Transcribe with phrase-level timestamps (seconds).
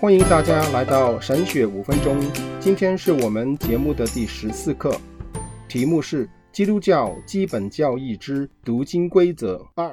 [0.00, 2.20] 欢迎大家来到神学五分钟。
[2.60, 4.96] 今天是我们节目的第十四课，
[5.68, 9.88] 题目是《基督教基本教义之读经规则二》。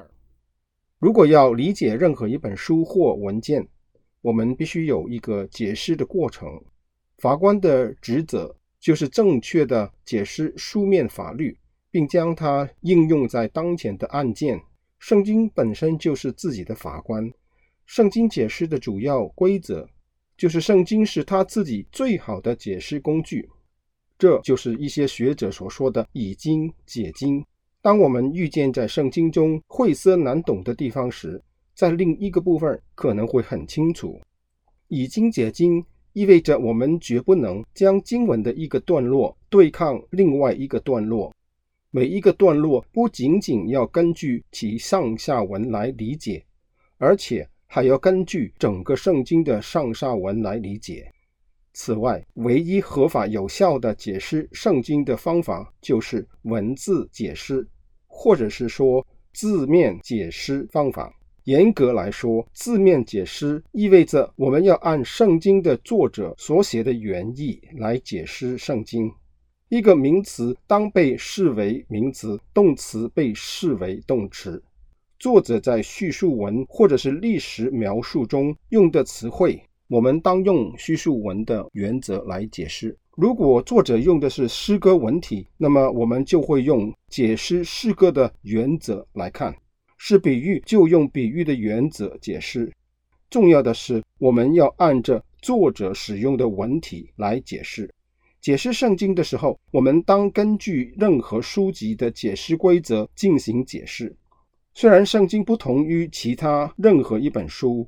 [1.00, 3.68] 如果要理解任何一本书或文件，
[4.22, 6.48] 我们必须有一个解释的过程。
[7.18, 11.58] 法官的职责就是正确地解释书面法律，
[11.90, 14.62] 并将它应用在当前的案件。
[15.00, 17.28] 圣经本身就是自己的法官。
[17.88, 19.90] 圣经解释的主要规则。
[20.38, 23.50] 就是圣经是他自己最好的解释工具，
[24.18, 27.44] 这就是一些学者所说的以经解经。
[27.82, 31.42] 当我们遇见在圣经中晦涩难懂的地方时，
[31.74, 34.20] 在另一个部分可能会很清楚。
[34.88, 41.34] 以经解经意味着我们绝不能将经文的一个段落对抗另外一个段落，
[41.92, 46.44] 每一个段落不仅仅要根据其上下文来理解，
[46.98, 47.48] 而且。
[47.76, 51.12] 还要根据整个圣经的上下文来理解。
[51.74, 57.68] 此外，唯一合法有效的解释圣经的方法就是文字解释，
[58.08, 61.14] 或者是说字面解释方法。
[61.44, 69.12] 严格来说，字面解释意味着我们要按圣经的作者所写的原意来解释圣经。
[69.68, 74.64] 一个名词当被视为名词，动词被视为动词。
[75.26, 82.96] 作者在叙述文或者是历史描述中用的词汇，我们当用叙述文的原则来解释。
[83.16, 89.52] 如果作者用的是诗歌文体，那么我们就会用解释诗歌的原则来看；
[89.98, 92.72] 是比喻，就用比喻的原则解释。
[93.28, 97.90] 重要的是，我们要按着作者使用的文体来解释。
[98.40, 104.16] 解释圣经的时候，我们当根据任何书籍的解释规则进行解释。
[104.78, 107.88] 虽然圣经不同于其他任何一本书，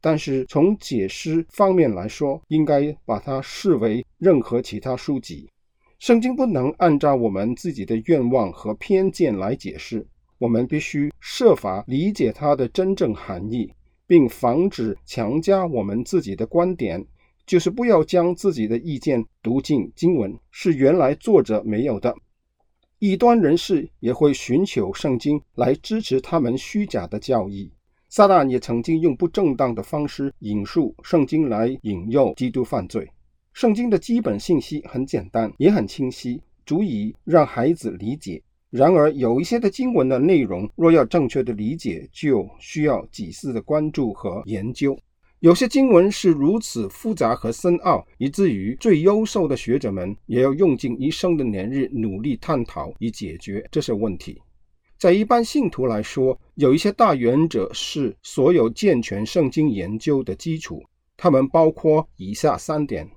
[0.00, 5.50] 但是从解释方面来说，应该把它视为任何其他书籍。
[5.98, 10.06] 圣经不能按照我们自己的愿望和偏见来解释，
[10.38, 13.68] 我们必须设法理解它的真正含义，
[14.06, 17.04] 并防止强加我们自己的观点，
[17.46, 22.14] 就是不要将自己的意见读进经文，是原来作者没有的。
[23.00, 27.70] 异端人士也会寻求圣经来支持他们虚假的教义。
[28.08, 33.08] 撒旦也曾经用不正当的方式引述圣经来引诱基督犯罪。
[33.52, 38.42] 圣经的基本信息很简单，也很清晰，足以让孩子理解。
[38.70, 44.98] 然而，有一些的经文的内容，若要正确的理解，就需要几次的关注和研究。
[45.40, 54.42] 有些经文是如此复杂和深奥，以至于最优秀的学者们也要用尽一生的年日努力探讨以解决这些问题。
[54.98, 60.82] 在一般信徒来说，有一些大原则是所有健全圣经研究的基础，
[61.16, 63.08] 它们包括以下三点：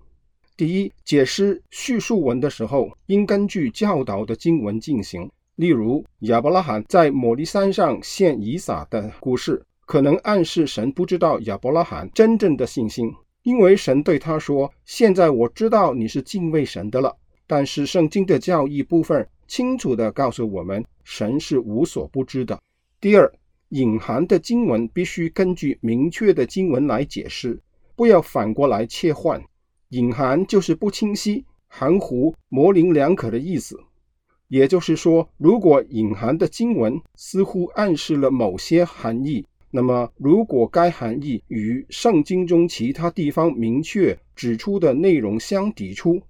[0.56, 9.66] 第一，解释叙述文的时候，应根据教导的经文进行，例如亚伯拉罕在摩利山上献以撒的故事。
[9.92, 13.14] 可能暗示神不知道亚伯拉罕真正的信心，
[13.44, 17.14] 因为神对他说：“现在我知道你是敬畏神的了。”
[17.46, 22.58] 但是圣经的教义部分清楚地告诉我们，神是无所不知的。
[23.02, 23.30] 第二，
[23.68, 27.60] 隐含的经文必须根据明确的经文来解释，
[27.94, 29.44] 不要反过来切换。
[29.90, 33.78] 隐含就是不清晰、含糊、模棱两可的意思。
[34.48, 46.22] 也就是说，如果隐含的经文似乎暗示了某些含义，那么，如果该含义与圣经中其他地方明确指出的内容相抵触，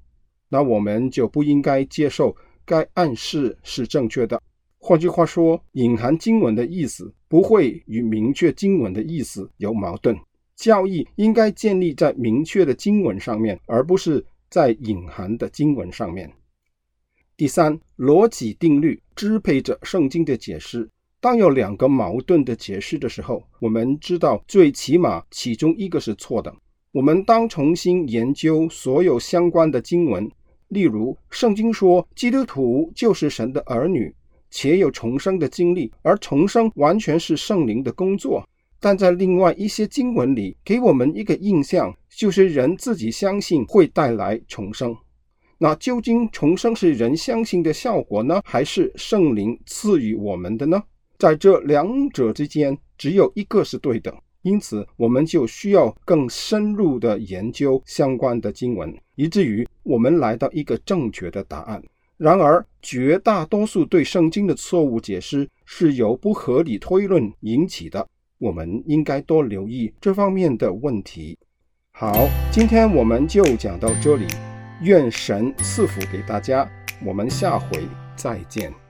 [0.48, 4.40] 那我们就不应该接受该暗示是正确的。
[4.78, 10.16] 换句话说，隐含经文的意思不会与明确经文的意思有矛盾。
[10.56, 16.32] 教义应该建立在明确的经文上面，而不是在隐含的经文上面。
[17.36, 20.88] 第三，逻辑定律支配着圣经的解释。
[21.22, 26.52] 当有两个矛盾的解释的时候，我们知道最起码其中一个是错的。
[26.92, 30.28] 我们当重新研究所有相关的经文，
[30.70, 34.12] 例如圣经说基督徒就是神的儿女，
[34.50, 38.44] 且有重生的经历，而重生完全是圣灵的工作。
[38.80, 44.98] 但在另外一些经文里，给我们一个印象，就是人自己相信会带来重生。
[45.60, 50.82] 那究竟重生是人相信的效果呢，还是圣灵赐予我们的呢？
[51.22, 61.80] 在这两者之间，只有一个是对的，因此我们就需要更深入的研究相关的经文，以至于我们来到一个正确的答案。
[62.18, 68.08] 然而，绝大多数对圣经的错误解释是由不合理推论引起的，
[68.40, 71.38] 我们应该多留意这方面的问题。
[71.92, 74.26] 好，今天我们就讲到这里，
[74.82, 76.68] 愿神赐福给大家，
[77.06, 78.81] 我们下回再见。